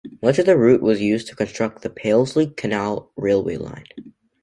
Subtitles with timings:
[0.23, 3.85] Much of the route was used to construct the Paisley Canal railway line.